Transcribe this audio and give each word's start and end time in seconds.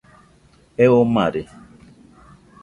Eo 0.85 0.99
mare 1.15 1.41